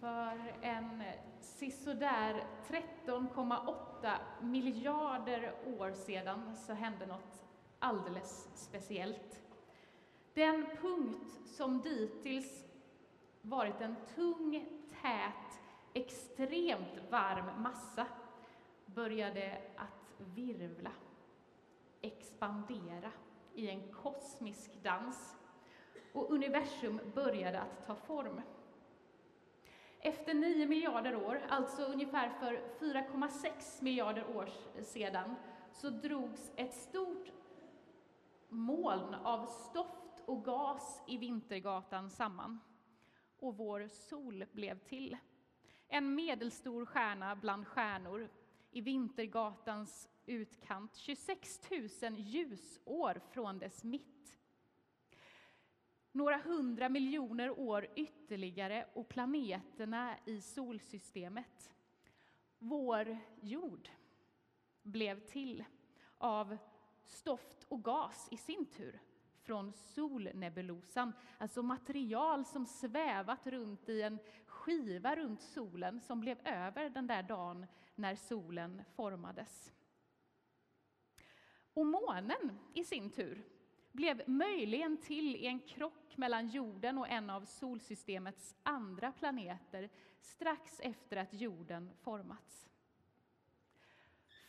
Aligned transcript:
För 0.00 0.54
en 0.62 1.02
sisådär 1.40 2.44
13,8 2.68 4.16
miljarder 4.40 5.54
år 5.78 5.92
sedan 5.92 6.56
så 6.56 6.72
hände 6.72 7.06
något 7.06 7.44
alldeles 7.78 8.48
speciellt. 8.54 9.42
Den 10.34 10.66
punkt 10.80 11.40
som 11.44 11.80
dittills 11.80 12.64
varit 13.42 13.80
en 13.80 13.96
tung, 14.14 14.66
tät, 15.02 15.60
extremt 15.94 17.10
varm 17.10 17.62
massa 17.62 18.06
började 18.86 19.58
att 19.76 20.20
virvla, 20.34 20.92
expandera 22.00 23.10
i 23.54 23.70
en 23.70 23.92
kosmisk 23.92 24.70
dans 24.82 25.36
och 26.12 26.30
universum 26.30 27.00
började 27.14 27.60
att 27.60 27.86
ta 27.86 27.94
form. 27.94 28.40
Efter 30.06 30.34
9 30.34 30.66
miljarder 30.66 31.16
år, 31.16 31.46
alltså 31.48 31.82
ungefär 31.82 32.28
för 32.30 32.62
4,6 32.80 33.82
miljarder 33.82 34.36
år 34.36 34.50
sedan, 34.82 35.34
så 35.72 35.90
drogs 35.90 36.52
ett 36.56 36.74
stort 36.74 37.32
moln 38.48 39.14
av 39.14 39.46
stoft 39.46 40.22
och 40.26 40.44
gas 40.44 41.02
i 41.06 41.16
Vintergatan 41.16 42.10
samman. 42.10 42.60
Och 43.38 43.56
vår 43.56 43.88
sol 43.88 44.44
blev 44.52 44.78
till. 44.78 45.16
En 45.88 46.14
medelstor 46.14 46.86
stjärna 46.86 47.36
bland 47.36 47.66
stjärnor 47.66 48.28
i 48.70 48.80
Vintergatans 48.80 50.08
utkant, 50.26 50.96
26 50.96 51.70
000 52.02 52.14
ljusår 52.16 53.20
från 53.30 53.58
dess 53.58 53.84
mitt. 53.84 54.35
Några 56.16 56.36
hundra 56.36 56.88
miljoner 56.88 57.50
år 57.50 57.86
ytterligare 57.96 58.86
och 58.94 59.08
planeterna 59.08 60.16
i 60.26 60.40
solsystemet. 60.40 61.70
Vår 62.58 63.18
jord 63.40 63.88
blev 64.82 65.20
till 65.20 65.64
av 66.18 66.56
stoft 67.04 67.66
och 67.68 67.84
gas 67.84 68.28
i 68.30 68.36
sin 68.36 68.66
tur 68.66 69.00
från 69.42 69.72
solnebulosan, 69.72 71.12
alltså 71.38 71.62
material 71.62 72.44
som 72.44 72.66
svävat 72.66 73.46
runt 73.46 73.88
i 73.88 74.02
en 74.02 74.18
skiva 74.46 75.16
runt 75.16 75.42
solen 75.42 76.00
som 76.00 76.20
blev 76.20 76.38
över 76.46 76.90
den 76.90 77.06
där 77.06 77.22
dagen 77.22 77.66
när 77.94 78.16
solen 78.16 78.82
formades. 78.94 79.72
Och 81.74 81.86
månen 81.86 82.58
i 82.74 82.84
sin 82.84 83.10
tur 83.10 83.44
blev 83.96 84.22
möjligen 84.26 84.96
till 84.96 85.36
i 85.36 85.46
en 85.46 85.60
krock 85.60 86.16
mellan 86.16 86.48
jorden 86.48 86.98
och 86.98 87.08
en 87.08 87.30
av 87.30 87.44
solsystemets 87.44 88.54
andra 88.62 89.12
planeter 89.12 89.90
strax 90.20 90.80
efter 90.80 91.16
att 91.16 91.34
jorden 91.34 91.90
formats. 92.02 92.68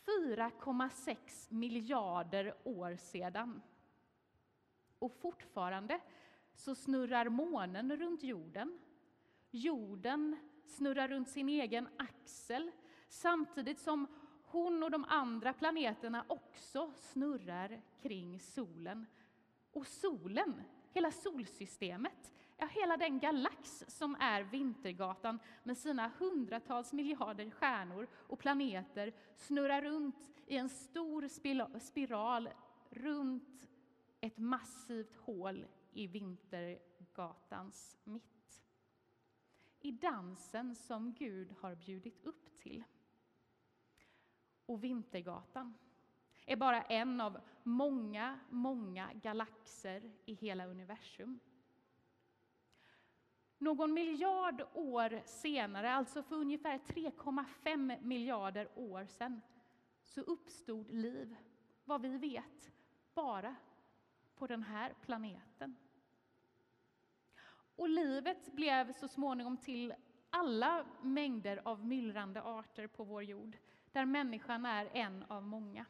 4,6 0.06 1.52
miljarder 1.52 2.54
år 2.64 2.96
sedan. 2.96 3.62
Och 4.98 5.12
fortfarande 5.12 6.00
så 6.54 6.74
snurrar 6.74 7.28
månen 7.28 7.96
runt 7.96 8.22
jorden. 8.22 8.78
Jorden 9.50 10.36
snurrar 10.64 11.08
runt 11.08 11.28
sin 11.28 11.48
egen 11.48 11.88
axel 11.96 12.70
samtidigt 13.08 13.78
som 13.78 14.06
hon 14.44 14.82
och 14.82 14.90
de 14.90 15.04
andra 15.08 15.52
planeterna 15.52 16.24
också 16.28 16.92
snurrar 16.96 17.80
kring 18.02 18.40
solen. 18.40 19.06
Och 19.78 19.86
solen, 19.86 20.62
hela 20.92 21.10
solsystemet, 21.10 22.32
ja, 22.56 22.66
hela 22.66 22.96
den 22.96 23.18
galax 23.18 23.84
som 23.88 24.16
är 24.20 24.42
Vintergatan 24.42 25.38
med 25.62 25.78
sina 25.78 26.12
hundratals 26.18 26.92
miljarder 26.92 27.50
stjärnor 27.50 28.08
och 28.12 28.38
planeter 28.38 29.12
snurrar 29.36 29.82
runt 29.82 30.30
i 30.46 30.56
en 30.56 30.68
stor 30.68 31.28
spiral 31.78 32.48
runt 32.90 33.66
ett 34.20 34.38
massivt 34.38 35.16
hål 35.16 35.66
i 35.92 36.06
Vintergatans 36.06 37.96
mitt. 38.04 38.62
I 39.80 39.90
dansen 39.90 40.74
som 40.74 41.12
Gud 41.12 41.54
har 41.60 41.74
bjudit 41.74 42.20
upp 42.24 42.56
till. 42.56 42.84
Och 44.66 44.84
Vintergatan 44.84 45.74
är 46.48 46.56
bara 46.56 46.82
en 46.82 47.20
av 47.20 47.40
många, 47.62 48.38
många 48.48 49.10
galaxer 49.14 50.10
i 50.24 50.34
hela 50.34 50.66
universum. 50.66 51.40
Någon 53.58 53.92
miljard 53.92 54.62
år 54.74 55.22
senare, 55.24 55.92
alltså 55.92 56.22
för 56.22 56.36
ungefär 56.36 56.78
3,5 56.78 58.02
miljarder 58.02 58.68
år 58.74 59.06
sedan, 59.06 59.40
så 60.04 60.20
uppstod 60.20 60.90
liv, 60.90 61.36
vad 61.84 62.02
vi 62.02 62.18
vet, 62.18 62.72
bara 63.14 63.56
på 64.36 64.46
den 64.46 64.62
här 64.62 64.94
planeten. 65.02 65.76
Och 67.76 67.88
livet 67.88 68.52
blev 68.52 68.92
så 68.92 69.08
småningom 69.08 69.56
till 69.56 69.94
alla 70.30 70.86
mängder 71.02 71.62
av 71.64 71.86
myllrande 71.86 72.42
arter 72.42 72.86
på 72.86 73.04
vår 73.04 73.22
jord, 73.22 73.56
där 73.92 74.04
människan 74.04 74.66
är 74.66 74.88
en 74.92 75.24
av 75.28 75.42
många. 75.42 75.86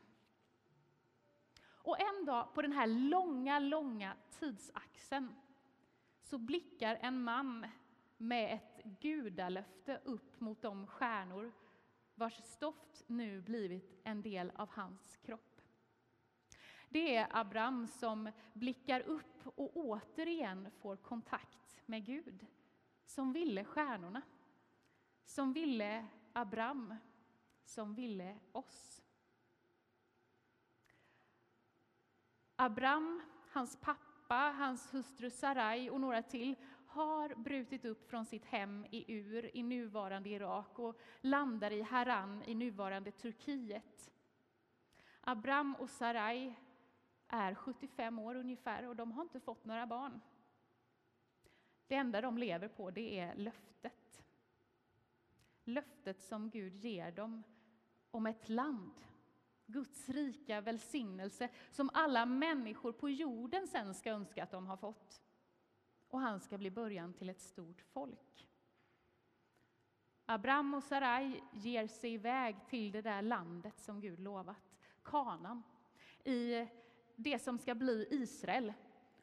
Och 1.88 2.00
en 2.00 2.24
dag 2.24 2.54
på 2.54 2.62
den 2.62 2.72
här 2.72 2.86
långa, 2.86 3.58
långa 3.58 4.16
tidsaxeln 4.30 5.34
så 6.22 6.38
blickar 6.38 6.98
en 7.00 7.22
man 7.22 7.66
med 8.16 8.54
ett 8.54 8.84
gudalöfte 8.84 10.00
upp 10.04 10.40
mot 10.40 10.62
de 10.62 10.86
stjärnor 10.86 11.52
vars 12.14 12.42
stoft 12.44 13.02
nu 13.06 13.40
blivit 13.40 14.00
en 14.04 14.22
del 14.22 14.52
av 14.54 14.68
hans 14.70 15.16
kropp. 15.16 15.60
Det 16.88 17.16
är 17.16 17.28
Abraham 17.30 17.86
som 17.86 18.30
blickar 18.52 19.00
upp 19.00 19.46
och 19.46 19.76
återigen 19.76 20.70
får 20.70 20.96
kontakt 20.96 21.82
med 21.86 22.06
Gud, 22.06 22.46
som 23.04 23.32
ville 23.32 23.64
stjärnorna, 23.64 24.22
som 25.24 25.52
ville 25.52 26.06
Abraham, 26.32 26.94
som 27.64 27.94
ville 27.94 28.38
oss. 28.52 29.02
Abram, 32.60 33.22
hans 33.52 33.76
pappa, 33.76 34.54
hans 34.58 34.94
hustru 34.94 35.30
Sarai 35.30 35.90
och 35.90 36.00
några 36.00 36.22
till 36.22 36.56
har 36.86 37.34
brutit 37.34 37.84
upp 37.84 38.10
från 38.10 38.26
sitt 38.26 38.44
hem 38.44 38.86
i 38.90 39.14
Ur 39.14 39.56
i 39.56 39.62
nuvarande 39.62 40.28
Irak 40.28 40.78
och 40.78 41.00
landar 41.20 41.70
i 41.70 41.82
Haran 41.82 42.42
i 42.42 42.54
nuvarande 42.54 43.10
Turkiet. 43.10 44.10
Abram 45.20 45.74
och 45.74 45.90
Sarai 45.90 46.54
är 47.28 47.54
75 47.54 48.18
år 48.18 48.34
ungefär 48.34 48.86
och 48.86 48.96
de 48.96 49.12
har 49.12 49.22
inte 49.22 49.40
fått 49.40 49.64
några 49.64 49.86
barn. 49.86 50.20
Det 51.86 51.94
enda 51.94 52.20
de 52.20 52.38
lever 52.38 52.68
på 52.68 52.90
det 52.90 53.18
är 53.18 53.34
löftet. 53.34 54.24
Löftet 55.64 56.20
som 56.20 56.50
Gud 56.50 56.76
ger 56.76 57.12
dem 57.12 57.42
om 58.10 58.26
ett 58.26 58.48
land 58.48 58.94
Guds 59.70 60.08
rika 60.08 60.60
välsignelse 60.60 61.48
som 61.70 61.90
alla 61.94 62.26
människor 62.26 62.92
på 62.92 63.08
jorden 63.08 63.66
sen 63.66 63.94
ska 63.94 64.10
önska 64.10 64.42
att 64.42 64.50
de 64.50 64.66
har 64.66 64.76
fått. 64.76 65.22
Och 66.08 66.20
han 66.20 66.40
ska 66.40 66.58
bli 66.58 66.70
början 66.70 67.12
till 67.12 67.28
ett 67.28 67.40
stort 67.40 67.80
folk. 67.80 68.48
Abraham 70.26 70.74
och 70.74 70.84
Sarai 70.84 71.42
ger 71.52 71.86
sig 71.86 72.12
iväg 72.14 72.56
till 72.68 72.92
det 72.92 73.02
där 73.02 73.22
landet 73.22 73.80
som 73.80 74.00
Gud 74.00 74.20
lovat, 74.20 74.78
Kanan, 75.02 75.62
i 76.24 76.68
det 77.16 77.38
som 77.38 77.58
ska 77.58 77.74
bli 77.74 78.08
Israel 78.10 78.72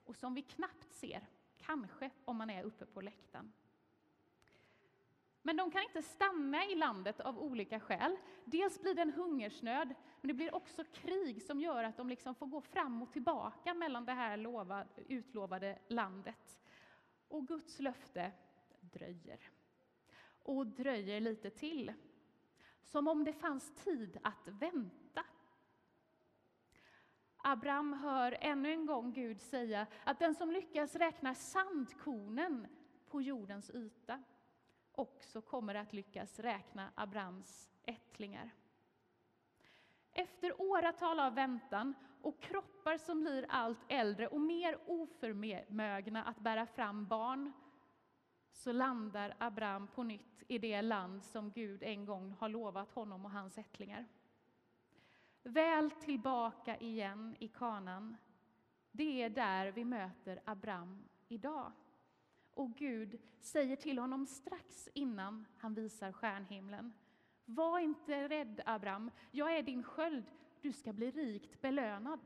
och 0.06 0.16
som 0.16 0.34
vi 0.34 0.42
knappt 0.42 0.94
ser, 0.94 1.28
kanske 1.58 2.10
om 2.26 2.38
man 2.38 2.50
är 2.50 2.64
uppe 2.64 2.86
på 2.86 3.02
läktaren. 3.02 3.54
Men 5.46 5.56
de 5.56 5.72
kan 5.72 5.84
inte 5.84 6.02
stanna 6.02 6.66
i 6.66 6.76
landet 6.76 7.20
av 7.20 7.40
olika 7.40 7.80
skäl. 7.80 8.18
Dels 8.46 8.82
blir 8.82 8.94
det 8.94 9.02
en 9.02 9.14
hungersnöd, 9.14 9.96
men 10.22 10.28
det 10.28 10.34
blir 10.34 10.56
också 10.56 10.84
krig 10.84 11.42
som 11.42 11.62
gör 11.62 11.84
att 11.84 11.98
de 11.98 12.10
liksom 12.10 12.36
får 12.36 12.48
gå 12.48 12.62
fram 12.62 13.02
och 13.02 13.14
tillbaka 13.14 13.74
mellan 13.74 14.06
det 14.06 14.14
här 14.14 14.38
lovad, 14.38 14.88
utlovade 15.08 15.80
landet. 15.88 16.60
Och 17.28 17.48
Guds 17.48 17.80
löfte 17.80 18.32
dröjer. 18.82 19.40
Och 20.44 20.68
dröjer 20.68 21.20
lite 21.20 21.50
till. 21.50 21.94
Som 22.84 23.08
om 23.08 23.24
det 23.24 23.34
fanns 23.34 23.76
tid 23.84 24.18
att 24.24 24.48
vänta. 24.48 25.26
Abraham 27.38 27.94
hör 27.94 28.38
ännu 28.42 28.72
en 28.72 28.86
gång 28.86 29.14
Gud 29.14 29.42
säga 29.42 29.88
att 30.04 30.20
den 30.20 30.36
som 30.36 30.52
lyckas 30.52 30.96
räkna 30.96 31.36
sandkornen 31.36 32.68
på 33.08 33.22
jordens 33.22 33.70
yta 33.70 34.24
också 34.98 35.42
kommer 35.42 35.76
att 35.76 35.94
lyckas 35.94 36.40
räkna 36.40 36.92
Abrams 36.96 37.70
ättlingar. 37.84 38.52
Efter 40.12 40.62
åratal 40.62 41.20
av 41.20 41.36
väntan 41.36 41.94
och 42.22 42.42
kroppar 42.42 42.98
som 42.98 43.22
blir 43.22 43.46
allt 43.50 43.80
äldre 43.88 44.28
och 44.28 44.42
mer 44.42 44.80
oförmögna 44.86 46.24
att 46.24 46.40
bära 46.40 46.66
fram 46.66 47.08
barn 47.08 47.52
så 48.52 48.72
landar 48.72 49.36
Abraham 49.38 49.88
på 49.88 50.04
nytt 50.04 50.44
i 50.48 50.58
det 50.58 50.82
land 50.82 51.24
som 51.24 51.52
Gud 51.52 51.84
en 51.84 52.06
gång 52.06 52.32
har 52.32 52.50
lovat 52.50 52.92
honom 52.92 53.26
och 53.26 53.32
hans 53.32 53.58
ättlingar. 53.58 54.06
Väl 55.44 55.92
tillbaka 55.92 56.78
igen 56.78 57.36
i 57.40 57.48
kanan, 57.48 58.18
det 58.92 59.22
är 59.22 59.30
där 59.30 59.72
vi 59.72 59.86
möter 59.86 60.42
Abraham 60.46 61.10
idag. 61.28 61.72
Och 62.56 62.76
Gud 62.76 63.20
säger 63.40 63.76
till 63.76 64.00
honom 64.00 64.26
strax 64.26 64.90
innan 64.94 65.46
han 65.58 65.74
visar 65.74 66.12
stjärnhimlen. 66.12 66.94
Var 67.46 67.80
inte 67.80 68.28
rädd, 68.28 68.62
Abraham, 68.66 69.12
jag 69.32 69.58
är 69.58 69.64
din 69.64 69.84
sköld, 69.84 70.26
du 70.62 70.74
ska 70.74 70.94
bli 70.94 71.12
rikt 71.12 71.62
belönad. 71.62 72.20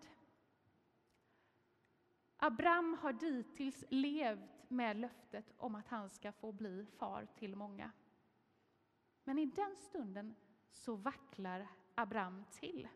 Abraham 2.38 2.98
har 3.02 3.14
dittills 3.14 3.84
levt 3.90 4.70
med 4.70 4.98
löftet 4.98 5.54
om 5.58 5.76
att 5.76 5.88
han 5.88 6.10
ska 6.10 6.32
få 6.32 6.52
bli 6.52 6.86
far 6.98 7.28
till 7.36 7.56
många. 7.56 7.92
Men 9.24 9.40
i 9.40 9.46
den 9.46 9.76
stunden 9.76 10.36
så 10.72 10.96
vacklar 10.96 11.68
Abraham 11.96 12.46
till. 12.52 12.88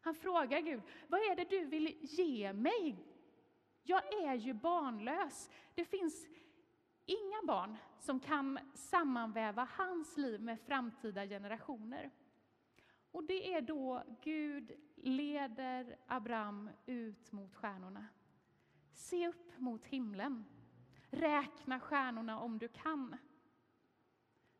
Han 0.00 0.14
frågar 0.14 0.60
Gud, 0.60 0.82
vad 1.08 1.20
är 1.20 1.36
det 1.36 1.50
du 1.50 1.64
vill 1.64 1.98
ge 2.00 2.52
mig? 2.52 2.96
Jag 3.88 4.22
är 4.22 4.34
ju 4.34 4.54
barnlös. 4.54 5.50
Det 5.74 5.84
finns 5.84 6.26
inga 7.06 7.42
barn 7.46 7.76
som 7.98 8.20
kan 8.20 8.58
sammanväva 8.74 9.68
hans 9.76 10.16
liv 10.16 10.40
med 10.40 10.60
framtida 10.60 11.26
generationer. 11.26 12.10
Och 13.10 13.24
det 13.24 13.54
är 13.54 13.60
då 13.60 14.02
Gud 14.22 14.72
leder 14.96 15.96
Abraham 16.06 16.70
ut 16.86 17.32
mot 17.32 17.54
stjärnorna. 17.54 18.06
Se 18.92 19.28
upp 19.28 19.58
mot 19.58 19.84
himlen. 19.84 20.44
Räkna 21.10 21.80
stjärnorna 21.80 22.40
om 22.40 22.58
du 22.58 22.68
kan. 22.68 23.16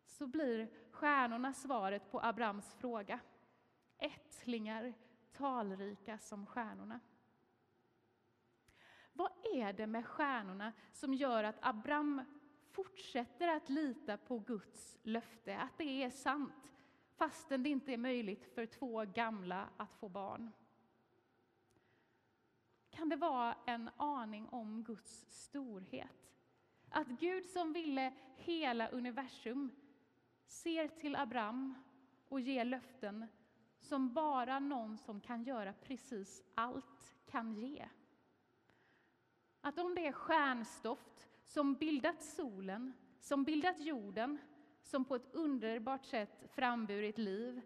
Så 0.04 0.26
blir 0.26 0.70
stjärnorna 0.90 1.52
svaret 1.52 2.10
på 2.10 2.20
Abrahams 2.20 2.74
fråga. 2.74 3.20
Ättlingar 3.98 4.94
talrika 5.32 6.18
som 6.18 6.46
stjärnorna. 6.46 7.00
Vad 9.18 9.32
är 9.52 9.72
det 9.72 9.86
med 9.86 10.06
stjärnorna 10.06 10.72
som 10.92 11.14
gör 11.14 11.44
att 11.44 11.58
Abraham 11.60 12.22
fortsätter 12.70 13.48
att 13.48 13.68
lita 13.68 14.16
på 14.16 14.38
Guds 14.38 14.98
löfte, 15.02 15.58
att 15.58 15.78
det 15.78 16.02
är 16.02 16.10
sant, 16.10 16.72
fastän 17.16 17.62
det 17.62 17.68
inte 17.68 17.92
är 17.92 17.96
möjligt 17.96 18.54
för 18.54 18.66
två 18.66 19.04
gamla 19.04 19.68
att 19.76 19.94
få 19.94 20.08
barn? 20.08 20.50
Kan 22.90 23.08
det 23.08 23.16
vara 23.16 23.56
en 23.66 23.90
aning 23.96 24.48
om 24.48 24.84
Guds 24.84 25.26
storhet? 25.28 26.32
Att 26.90 27.08
Gud 27.08 27.46
som 27.46 27.72
ville 27.72 28.12
hela 28.36 28.88
universum 28.88 29.70
ser 30.46 30.88
till 30.88 31.16
Abraham 31.16 31.74
och 32.28 32.40
ger 32.40 32.64
löften 32.64 33.26
som 33.78 34.12
bara 34.14 34.58
någon 34.58 34.98
som 34.98 35.20
kan 35.20 35.42
göra 35.44 35.72
precis 35.72 36.42
allt 36.54 37.16
kan 37.26 37.54
ge. 37.54 37.88
Att 39.60 39.78
om 39.78 39.94
det 39.94 40.06
är 40.06 40.12
stjärnstoft 40.12 41.28
som 41.44 41.74
bildat 41.74 42.22
solen, 42.22 42.92
som 43.20 43.44
bildat 43.44 43.80
jorden, 43.80 44.38
som 44.82 45.04
på 45.04 45.14
ett 45.14 45.34
underbart 45.34 46.04
sätt 46.04 46.50
framburit 46.50 47.18
liv, 47.18 47.60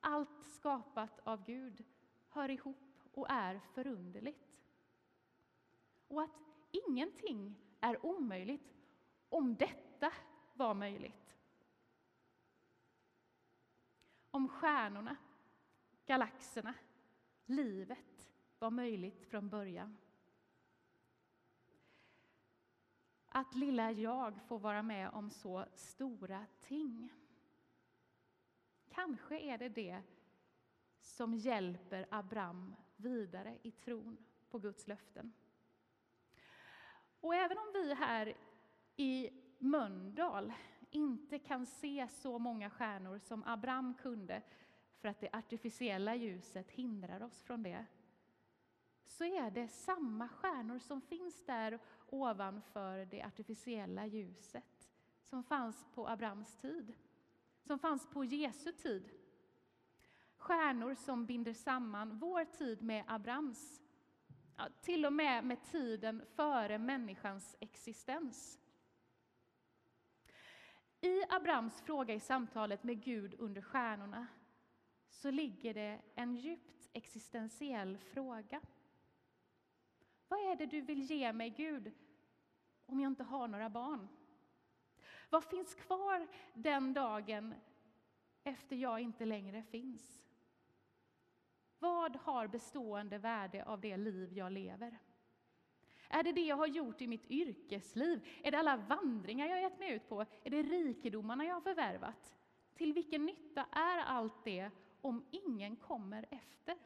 allt 0.00 0.46
skapat 0.46 1.20
av 1.24 1.44
Gud, 1.44 1.84
hör 2.28 2.48
ihop 2.48 3.02
och 3.12 3.26
är 3.30 3.60
förunderligt. 3.74 4.48
Och 6.08 6.22
att 6.22 6.40
ingenting 6.70 7.54
är 7.80 8.06
omöjligt 8.06 8.76
om 9.28 9.56
detta 9.56 10.12
var 10.54 10.74
möjligt. 10.74 11.36
Om 14.30 14.48
stjärnorna 14.48 15.16
galaxerna, 16.06 16.74
livet 17.46 18.30
var 18.58 18.70
möjligt 18.70 19.26
från 19.26 19.48
början. 19.48 19.96
Att 23.32 23.54
lilla 23.54 23.92
jag 23.92 24.40
får 24.42 24.58
vara 24.58 24.82
med 24.82 25.10
om 25.10 25.30
så 25.30 25.64
stora 25.74 26.46
ting. 26.60 27.12
Kanske 28.88 29.38
är 29.38 29.58
det 29.58 29.68
det 29.68 30.02
som 31.00 31.34
hjälper 31.34 32.06
Abraham 32.10 32.74
vidare 32.96 33.58
i 33.62 33.70
tron 33.70 34.16
på 34.50 34.58
Guds 34.58 34.88
löften. 34.88 35.32
Och 37.20 37.34
även 37.34 37.58
om 37.58 37.70
vi 37.74 37.94
här 37.94 38.34
i 38.96 39.30
Mölndal 39.58 40.52
inte 40.90 41.38
kan 41.38 41.66
se 41.66 42.08
så 42.08 42.38
många 42.38 42.70
stjärnor 42.70 43.18
som 43.18 43.44
Abraham 43.46 43.94
kunde 43.94 44.42
för 45.00 45.08
att 45.08 45.20
det 45.20 45.28
artificiella 45.32 46.14
ljuset 46.14 46.70
hindrar 46.70 47.22
oss 47.22 47.42
från 47.42 47.62
det, 47.62 47.86
så 49.10 49.24
är 49.24 49.50
det 49.50 49.68
samma 49.68 50.28
stjärnor 50.28 50.78
som 50.78 51.00
finns 51.00 51.44
där 51.46 51.78
ovanför 52.06 53.04
det 53.04 53.22
artificiella 53.22 54.06
ljuset 54.06 54.88
som 55.22 55.44
fanns 55.44 55.86
på 55.94 56.08
Abrahams 56.08 56.56
tid, 56.56 56.94
som 57.62 57.78
fanns 57.78 58.06
på 58.06 58.24
Jesu 58.24 58.72
tid. 58.72 59.10
Stjärnor 60.36 60.94
som 60.94 61.26
binder 61.26 61.52
samman 61.52 62.18
vår 62.18 62.44
tid 62.44 62.82
med 62.82 63.04
Abrahams, 63.06 63.82
ja, 64.56 64.68
till 64.82 65.06
och 65.06 65.12
med 65.12 65.44
med 65.44 65.64
tiden 65.64 66.22
före 66.34 66.78
människans 66.78 67.56
existens. 67.60 68.58
I 71.00 71.22
Abrahams 71.28 71.80
fråga 71.80 72.14
i 72.14 72.20
samtalet 72.20 72.82
med 72.84 73.02
Gud 73.02 73.34
under 73.38 73.62
stjärnorna 73.62 74.26
så 75.08 75.30
ligger 75.30 75.74
det 75.74 76.00
en 76.14 76.36
djupt 76.36 76.88
existentiell 76.92 77.98
fråga. 77.98 78.60
Vad 80.30 80.40
är 80.40 80.56
det 80.56 80.66
du 80.66 80.80
vill 80.80 81.02
ge 81.02 81.32
mig, 81.32 81.50
Gud, 81.50 81.92
om 82.86 83.00
jag 83.00 83.10
inte 83.10 83.24
har 83.24 83.48
några 83.48 83.70
barn? 83.70 84.08
Vad 85.30 85.44
finns 85.44 85.74
kvar 85.74 86.28
den 86.54 86.94
dagen 86.94 87.54
efter 88.44 88.76
jag 88.76 89.00
inte 89.00 89.24
längre 89.24 89.62
finns? 89.62 90.22
Vad 91.78 92.16
har 92.16 92.46
bestående 92.46 93.18
värde 93.18 93.64
av 93.64 93.80
det 93.80 93.96
liv 93.96 94.32
jag 94.32 94.52
lever? 94.52 94.98
Är 96.08 96.22
det 96.22 96.32
det 96.32 96.46
jag 96.46 96.56
har 96.56 96.66
gjort 96.66 97.00
i 97.00 97.06
mitt 97.06 97.30
yrkesliv? 97.30 98.28
Är 98.42 98.50
det 98.50 98.58
alla 98.58 98.76
vandringar 98.76 99.46
jag 99.46 99.60
gett 99.62 99.78
mig 99.78 99.92
ut 99.92 100.08
på? 100.08 100.20
Är 100.20 100.50
det 100.50 100.62
rikedomarna 100.62 101.44
jag 101.44 101.54
har 101.54 101.60
förvärvat? 101.60 102.36
Till 102.74 102.92
vilken 102.92 103.26
nytta 103.26 103.66
är 103.72 103.98
allt 103.98 104.44
det 104.44 104.70
om 105.00 105.24
ingen 105.30 105.76
kommer 105.76 106.26
efter. 106.30 106.76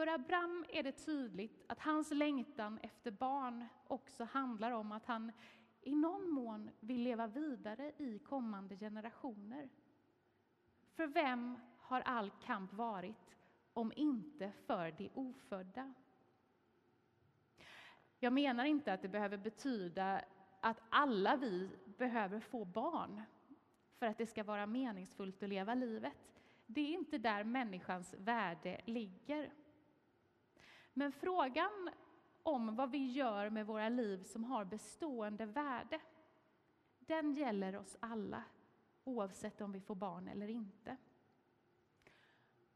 För 0.00 0.06
Abraham 0.06 0.64
är 0.68 0.82
det 0.82 0.92
tydligt 0.92 1.64
att 1.66 1.80
hans 1.80 2.10
längtan 2.10 2.78
efter 2.82 3.10
barn 3.10 3.64
också 3.86 4.24
handlar 4.24 4.70
om 4.70 4.92
att 4.92 5.06
han 5.06 5.32
i 5.82 5.94
någon 5.94 6.30
mån 6.30 6.70
vill 6.80 7.02
leva 7.02 7.26
vidare 7.26 7.92
i 7.98 8.18
kommande 8.18 8.76
generationer. 8.76 9.68
För 10.96 11.06
vem 11.06 11.58
har 11.78 12.00
all 12.00 12.30
kamp 12.30 12.72
varit 12.72 13.36
om 13.72 13.92
inte 13.96 14.52
för 14.66 14.90
de 14.90 15.10
ofödda? 15.14 15.94
Jag 18.18 18.32
menar 18.32 18.64
inte 18.64 18.92
att 18.92 19.02
det 19.02 19.08
behöver 19.08 19.36
betyda 19.36 20.22
att 20.60 20.80
alla 20.88 21.36
vi 21.36 21.70
behöver 21.98 22.40
få 22.40 22.64
barn 22.64 23.22
för 23.98 24.06
att 24.06 24.18
det 24.18 24.26
ska 24.26 24.44
vara 24.44 24.66
meningsfullt 24.66 25.42
att 25.42 25.48
leva 25.48 25.74
livet. 25.74 26.42
Det 26.66 26.80
är 26.80 26.94
inte 26.94 27.18
där 27.18 27.44
människans 27.44 28.14
värde 28.18 28.80
ligger. 28.84 29.50
Men 30.92 31.12
frågan 31.12 31.90
om 32.42 32.76
vad 32.76 32.90
vi 32.90 33.10
gör 33.12 33.50
med 33.50 33.66
våra 33.66 33.88
liv 33.88 34.22
som 34.22 34.44
har 34.44 34.64
bestående 34.64 35.46
värde, 35.46 36.00
den 36.98 37.32
gäller 37.32 37.76
oss 37.76 37.96
alla, 38.00 38.44
oavsett 39.04 39.60
om 39.60 39.72
vi 39.72 39.80
får 39.80 39.94
barn 39.94 40.28
eller 40.28 40.48
inte. 40.48 40.96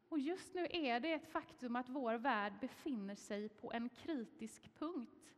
Och 0.08 0.18
just 0.18 0.54
nu 0.54 0.66
är 0.70 1.00
det 1.00 1.12
ett 1.12 1.32
faktum 1.32 1.76
att 1.76 1.88
vår 1.88 2.14
värld 2.14 2.52
befinner 2.60 3.14
sig 3.14 3.48
på 3.48 3.72
en 3.72 3.88
kritisk 3.88 4.74
punkt. 4.74 5.34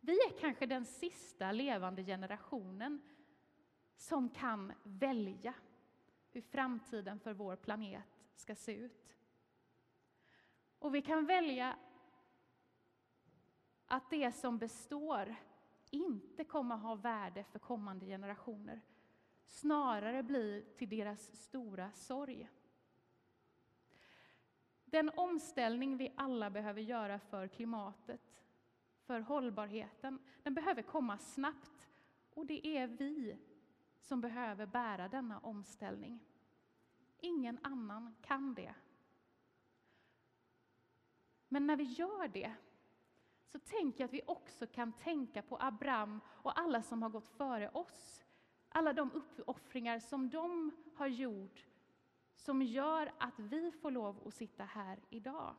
Vi 0.00 0.12
är 0.12 0.38
kanske 0.40 0.66
den 0.66 0.84
sista 0.84 1.52
levande 1.52 2.04
generationen 2.04 3.00
som 3.96 4.28
kan 4.28 4.72
välja 4.82 5.54
hur 6.30 6.40
framtiden 6.40 7.20
för 7.20 7.32
vår 7.32 7.56
planet 7.56 8.02
ska 8.34 8.54
se 8.54 8.74
ut. 8.76 9.16
Och 10.84 10.94
vi 10.94 11.02
kan 11.02 11.26
välja 11.26 11.76
att 13.86 14.10
det 14.10 14.32
som 14.32 14.58
består 14.58 15.34
inte 15.90 16.44
kommer 16.44 16.76
ha 16.76 16.94
värde 16.94 17.44
för 17.44 17.58
kommande 17.58 18.06
generationer, 18.06 18.80
snarare 19.44 20.22
blir 20.22 20.64
till 20.76 20.88
deras 20.88 21.36
stora 21.36 21.92
sorg. 21.92 22.50
Den 24.84 25.10
omställning 25.16 25.96
vi 25.96 26.12
alla 26.16 26.50
behöver 26.50 26.80
göra 26.80 27.18
för 27.18 27.48
klimatet, 27.48 28.42
för 29.06 29.20
hållbarheten. 29.20 30.18
Den 30.42 30.54
behöver 30.54 30.82
komma 30.82 31.18
snabbt 31.18 31.88
och 32.34 32.46
det 32.46 32.66
är 32.66 32.86
vi 32.86 33.38
som 34.00 34.20
behöver 34.20 34.66
bära 34.66 35.08
denna 35.08 35.38
omställning. 35.38 36.20
Ingen 37.20 37.58
annan 37.62 38.14
kan 38.22 38.54
det. 38.54 38.74
Men 41.48 41.66
när 41.66 41.76
vi 41.76 41.84
gör 41.84 42.28
det 42.28 42.54
så 43.46 43.58
tänker 43.58 44.00
jag 44.00 44.08
att 44.08 44.14
vi 44.14 44.22
också 44.26 44.66
kan 44.66 44.92
tänka 44.92 45.42
på 45.42 45.58
Abraham 45.60 46.20
och 46.28 46.58
alla 46.58 46.82
som 46.82 47.02
har 47.02 47.10
gått 47.10 47.28
före 47.28 47.68
oss. 47.68 48.24
Alla 48.68 48.92
de 48.92 49.10
uppoffringar 49.12 49.98
som 49.98 50.30
de 50.30 50.70
har 50.94 51.06
gjort 51.06 51.66
som 52.34 52.62
gör 52.62 53.12
att 53.18 53.38
vi 53.38 53.72
får 53.72 53.90
lov 53.90 54.22
att 54.26 54.34
sitta 54.34 54.64
här 54.64 54.98
idag. 55.10 55.54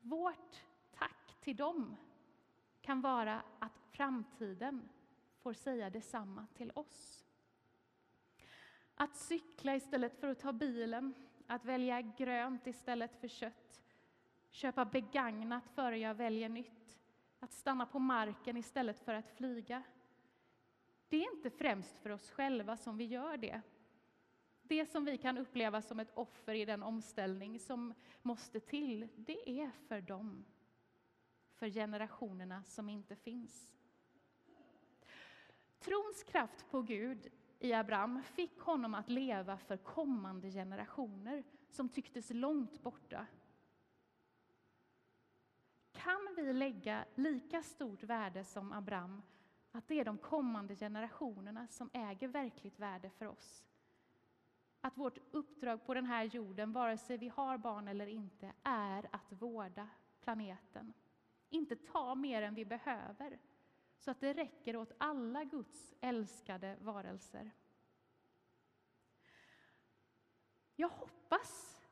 Vårt 0.00 0.62
tack 0.90 1.40
till 1.40 1.56
dem 1.56 1.96
kan 2.80 3.00
vara 3.00 3.42
att 3.58 3.78
framtiden 3.90 4.88
får 5.40 5.52
säga 5.52 5.90
detsamma 5.90 6.46
till 6.54 6.72
oss. 6.74 7.24
Att 8.94 9.16
cykla 9.16 9.76
istället 9.76 10.20
för 10.20 10.28
att 10.28 10.40
ta 10.40 10.52
bilen, 10.52 11.14
att 11.46 11.64
välja 11.64 12.00
grönt 12.00 12.66
istället 12.66 13.20
för 13.20 13.28
kött, 13.28 13.82
köpa 14.56 14.84
begagnat 14.84 15.68
före 15.68 15.98
jag 15.98 16.14
väljer 16.14 16.48
nytt, 16.48 16.98
att 17.40 17.52
stanna 17.52 17.86
på 17.86 17.98
marken 17.98 18.56
istället 18.56 18.98
för 18.98 19.14
att 19.14 19.30
flyga. 19.30 19.82
Det 21.08 21.16
är 21.16 21.34
inte 21.36 21.50
främst 21.50 21.98
för 21.98 22.10
oss 22.10 22.30
själva 22.30 22.76
som 22.76 22.96
vi 22.96 23.04
gör 23.04 23.36
det. 23.36 23.60
Det 24.62 24.86
som 24.86 25.04
vi 25.04 25.18
kan 25.18 25.38
uppleva 25.38 25.82
som 25.82 26.00
ett 26.00 26.10
offer 26.14 26.54
i 26.54 26.64
den 26.64 26.82
omställning 26.82 27.58
som 27.58 27.94
måste 28.22 28.60
till, 28.60 29.08
det 29.16 29.50
är 29.60 29.70
för 29.88 30.00
dem, 30.00 30.44
för 31.54 31.68
generationerna 31.68 32.64
som 32.64 32.88
inte 32.88 33.16
finns. 33.16 33.72
Trons 35.78 36.22
kraft 36.22 36.70
på 36.70 36.82
Gud 36.82 37.28
i 37.58 37.72
Abraham 37.72 38.22
fick 38.22 38.60
honom 38.60 38.94
att 38.94 39.10
leva 39.10 39.58
för 39.58 39.76
kommande 39.76 40.50
generationer 40.50 41.44
som 41.68 41.88
tycktes 41.88 42.30
långt 42.30 42.82
borta. 42.82 43.26
Kan 46.06 46.34
vi 46.36 46.52
lägga 46.52 47.04
lika 47.14 47.62
stort 47.62 48.02
värde 48.02 48.44
som 48.44 48.72
Abraham, 48.72 49.22
att 49.72 49.88
det 49.88 50.00
är 50.00 50.04
de 50.04 50.18
kommande 50.18 50.76
generationerna 50.76 51.66
som 51.68 51.90
äger 51.92 52.28
verkligt 52.28 52.78
värde 52.78 53.10
för 53.10 53.26
oss? 53.26 53.64
Att 54.80 54.96
vårt 54.96 55.18
uppdrag 55.30 55.86
på 55.86 55.94
den 55.94 56.06
här 56.06 56.24
jorden, 56.24 56.72
vare 56.72 56.98
sig 56.98 57.16
vi 57.18 57.28
har 57.28 57.58
barn 57.58 57.88
eller 57.88 58.06
inte, 58.06 58.52
är 58.62 59.08
att 59.12 59.32
vårda 59.32 59.88
planeten. 60.20 60.92
Inte 61.48 61.76
ta 61.76 62.14
mer 62.14 62.42
än 62.42 62.54
vi 62.54 62.64
behöver, 62.64 63.38
så 63.98 64.10
att 64.10 64.20
det 64.20 64.32
räcker 64.32 64.76
åt 64.76 64.92
alla 64.98 65.44
Guds 65.44 65.94
älskade 66.00 66.76
varelser. 66.80 67.50
Jag 70.76 70.88
hoppas 70.88 71.82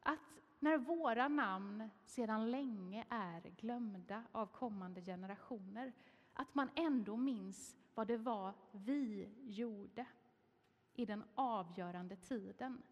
att 0.00 0.34
när 0.64 0.78
våra 0.78 1.28
namn 1.28 1.90
sedan 2.04 2.50
länge 2.50 3.04
är 3.08 3.40
glömda 3.40 4.24
av 4.32 4.46
kommande 4.46 5.02
generationer, 5.02 5.92
att 6.32 6.54
man 6.54 6.70
ändå 6.74 7.16
minns 7.16 7.76
vad 7.94 8.06
det 8.06 8.16
var 8.16 8.54
vi 8.72 9.28
gjorde 9.42 10.06
i 10.94 11.04
den 11.04 11.24
avgörande 11.34 12.16
tiden. 12.16 12.82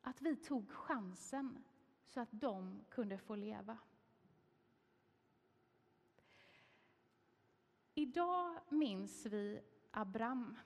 Att 0.00 0.22
vi 0.22 0.36
tog 0.36 0.70
chansen 0.70 1.64
så 2.06 2.20
att 2.20 2.28
de 2.32 2.84
kunde 2.88 3.18
få 3.18 3.34
leva. 3.36 3.78
Idag 7.94 8.56
minns 8.68 9.26
vi 9.26 9.60
Abram. 9.90 10.58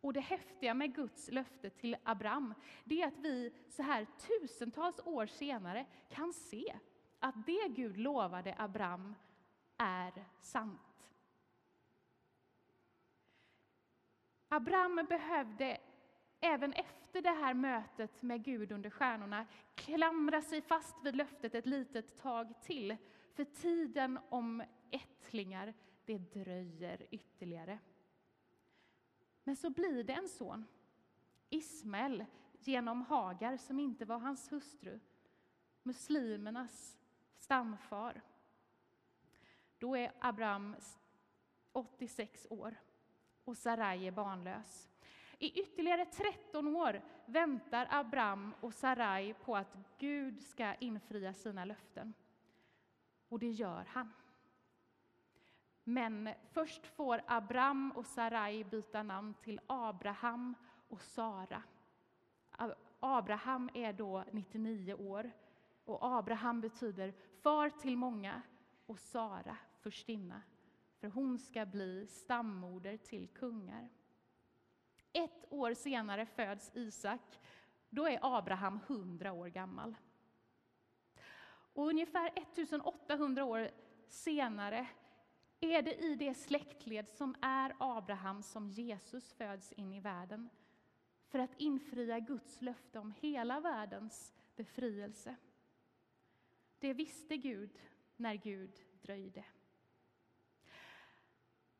Och 0.00 0.12
det 0.12 0.20
häftiga 0.20 0.74
med 0.74 0.94
Guds 0.94 1.28
löfte 1.28 1.70
till 1.70 1.96
Abram, 2.02 2.54
det 2.84 3.02
är 3.02 3.06
att 3.06 3.18
vi 3.18 3.52
så 3.68 3.82
här 3.82 4.06
tusentals 4.18 5.00
år 5.04 5.26
senare 5.26 5.86
kan 6.08 6.32
se 6.32 6.78
att 7.18 7.46
det 7.46 7.68
Gud 7.68 7.96
lovade 7.96 8.54
Abram 8.58 9.14
är 9.76 10.24
sant. 10.40 10.80
Abram 14.48 15.06
behövde 15.08 15.78
även 16.40 16.72
efter 16.72 17.22
det 17.22 17.30
här 17.30 17.54
mötet 17.54 18.22
med 18.22 18.44
Gud 18.44 18.72
under 18.72 18.90
stjärnorna 18.90 19.46
klamra 19.74 20.42
sig 20.42 20.62
fast 20.62 20.96
vid 21.04 21.16
löftet 21.16 21.54
ett 21.54 21.66
litet 21.66 22.18
tag 22.18 22.62
till, 22.62 22.96
för 23.34 23.44
tiden 23.44 24.18
om 24.28 24.62
ättlingar 24.90 25.74
det 26.04 26.18
dröjer 26.18 27.06
ytterligare. 27.10 27.78
Men 29.48 29.56
så 29.56 29.70
blir 29.70 30.04
det 30.04 30.12
en 30.12 30.28
son, 30.28 30.66
Ismael, 31.50 32.24
genom 32.58 33.02
Hagar, 33.02 33.56
som 33.56 33.80
inte 33.80 34.04
var 34.04 34.18
hans 34.18 34.52
hustru, 34.52 35.00
muslimernas 35.82 36.98
stamfar. 37.38 38.22
Då 39.78 39.96
är 39.96 40.12
Abraham 40.18 40.76
86 41.72 42.46
år 42.50 42.76
och 43.44 43.56
Sarai 43.56 44.06
är 44.06 44.10
barnlös. 44.10 44.88
I 45.38 45.60
ytterligare 45.60 46.04
13 46.04 46.76
år 46.76 47.02
väntar 47.26 47.88
Abraham 47.90 48.54
och 48.60 48.74
Sarai 48.74 49.34
på 49.34 49.56
att 49.56 49.76
Gud 49.98 50.42
ska 50.42 50.74
infria 50.74 51.34
sina 51.34 51.64
löften. 51.64 52.14
Och 53.28 53.38
det 53.38 53.50
gör 53.50 53.84
han. 53.88 54.12
Men 55.88 56.28
först 56.52 56.86
får 56.86 57.22
Abram 57.26 57.92
och 57.92 58.06
Sarai 58.06 58.64
byta 58.64 59.02
namn 59.02 59.34
till 59.34 59.60
Abraham 59.66 60.54
och 60.88 61.02
Sara. 61.02 61.62
Abraham 63.00 63.70
är 63.74 63.92
då 63.92 64.24
99 64.32 64.94
år 64.94 65.30
och 65.84 65.98
Abraham 66.18 66.60
betyder 66.60 67.14
far 67.42 67.70
till 67.70 67.96
många 67.96 68.42
och 68.86 68.98
Sara 68.98 69.56
förstinna, 69.80 70.42
för 71.00 71.08
hon 71.08 71.38
ska 71.38 71.66
bli 71.66 72.06
stammoder 72.06 72.96
till 72.96 73.28
kungar. 73.28 73.88
Ett 75.12 75.52
år 75.52 75.74
senare 75.74 76.26
föds 76.26 76.70
Isak. 76.74 77.40
Då 77.90 78.08
är 78.08 78.18
Abraham 78.22 78.80
100 78.86 79.32
år 79.32 79.46
gammal. 79.46 79.94
Och 81.72 81.86
ungefär 81.86 82.26
1800 82.36 83.44
år 83.44 83.70
senare 84.08 84.88
är 85.60 85.82
det 85.82 85.94
i 85.94 86.14
det 86.14 86.34
släktled 86.34 87.08
som 87.08 87.34
är 87.42 87.74
Abraham 87.78 88.42
som 88.42 88.70
Jesus 88.70 89.32
föds 89.32 89.72
in 89.72 89.92
i 89.92 90.00
världen 90.00 90.48
för 91.28 91.38
att 91.38 91.60
infria 91.60 92.18
Guds 92.18 92.62
löfte 92.62 92.98
om 92.98 93.14
hela 93.20 93.60
världens 93.60 94.32
befrielse. 94.56 95.36
Det 96.78 96.92
visste 96.92 97.36
Gud 97.36 97.78
när 98.16 98.34
Gud 98.34 98.74
dröjde. 99.02 99.44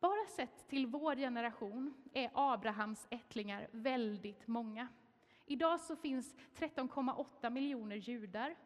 Bara 0.01 0.27
sett 0.27 0.69
till 0.69 0.87
vår 0.87 1.17
generation 1.17 1.95
är 2.13 2.31
Abrahams 2.35 3.07
ättlingar 3.11 3.69
väldigt 3.73 4.47
många. 4.47 4.89
Idag 5.47 5.81
så 5.81 5.97
finns 5.97 6.35
13,8 6.57 7.51
miljoner 7.51 7.97
judar, 7.97 8.57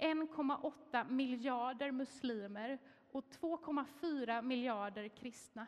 1,8 0.00 1.10
miljarder 1.10 1.90
muslimer 1.90 2.78
och 3.10 3.24
2,4 3.24 4.42
miljarder 4.42 5.08
kristna. 5.08 5.66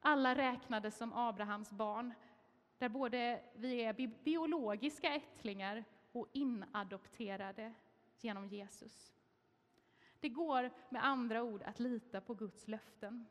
Alla 0.00 0.34
räknades 0.34 0.96
som 0.96 1.12
Abrahams 1.12 1.70
barn, 1.70 2.14
där 2.78 2.88
både 2.88 3.42
vi 3.54 3.82
är 3.82 3.92
biologiska 4.24 5.14
ättlingar 5.14 5.84
och 6.12 6.28
inadopterade 6.32 7.74
genom 8.20 8.48
Jesus. 8.48 9.12
Det 10.20 10.28
går 10.28 10.70
med 10.88 11.04
andra 11.04 11.42
ord 11.42 11.62
att 11.62 11.80
lita 11.80 12.20
på 12.20 12.34
Guds 12.34 12.68
löften. 12.68 13.26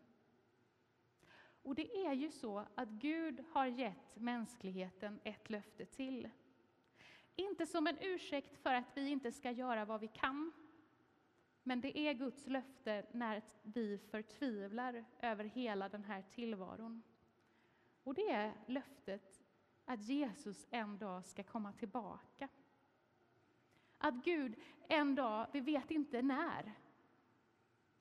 Och 1.64 1.76
det 1.76 2.06
är 2.06 2.14
ju 2.14 2.32
så 2.32 2.66
att 2.76 2.90
Gud 2.90 3.46
har 3.52 3.66
gett 3.66 4.16
mänskligheten 4.16 5.20
ett 5.24 5.50
löfte 5.50 5.86
till. 5.86 6.30
Inte 7.36 7.66
som 7.66 7.88
en 7.88 7.98
ursäkt 8.02 8.58
för 8.58 8.74
att 8.74 8.86
vi 8.94 9.10
inte 9.10 9.32
ska 9.32 9.52
göra 9.52 9.86
vad 9.86 10.02
vi 10.02 10.08
kan, 10.08 10.52
men 11.64 11.82
det 11.82 11.98
är 11.98 12.14
Guds 12.14 12.48
löfte 12.48 13.06
när 13.12 13.42
vi 13.64 13.98
förtvivlar 13.98 15.06
över 15.22 15.44
hela 15.44 15.90
den 15.90 16.04
här 16.04 16.22
tillvaron. 16.22 17.04
Och 18.04 18.14
det 18.14 18.30
är 18.30 18.54
löftet 18.68 19.44
att 19.86 20.02
Jesus 20.02 20.66
en 20.70 20.98
dag 20.98 21.26
ska 21.26 21.44
komma 21.44 21.74
tillbaka. 21.74 22.50
Att 23.98 24.24
Gud 24.24 24.56
en 24.88 25.16
dag, 25.16 25.48
vi 25.54 25.60
vet 25.60 25.92
inte 25.92 26.22
när, 26.22 26.74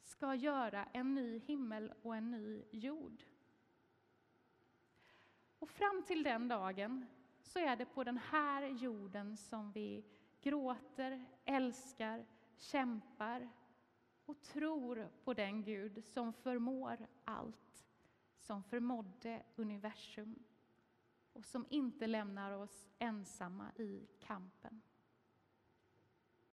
ska 0.02 0.34
göra 0.34 0.84
en 0.84 1.14
ny 1.14 1.38
himmel 1.38 1.92
och 2.02 2.16
en 2.16 2.30
ny 2.30 2.64
jord. 2.70 3.22
Och 5.58 5.70
fram 5.70 6.02
till 6.06 6.22
den 6.22 6.48
dagen 6.48 7.06
så 7.42 7.58
är 7.58 7.76
det 7.76 7.84
på 7.86 8.04
den 8.04 8.18
här 8.18 8.62
jorden 8.62 9.36
som 9.36 9.72
vi 9.72 10.04
gråter, 10.40 11.24
älskar, 11.44 12.26
kämpar 12.58 13.48
och 14.26 14.42
tror 14.42 15.08
på 15.24 15.34
den 15.34 15.62
Gud 15.62 16.04
som 16.04 16.32
förmår 16.32 17.06
allt, 17.24 17.86
som 18.38 18.62
förmådde 18.62 19.42
universum 19.56 20.44
och 21.32 21.46
som 21.46 21.66
inte 21.70 22.06
lämnar 22.06 22.52
oss 22.52 22.86
ensamma 22.98 23.72
i 23.76 24.08
kampen. 24.20 24.80